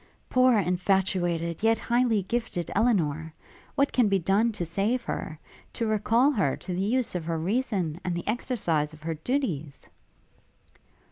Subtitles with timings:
[0.31, 3.31] poor infatuated, yet highly gifted Elinor!
[3.75, 5.37] what can be done to save her;
[5.73, 9.87] to recall her to the use of her reason, and the exercise of her duties?'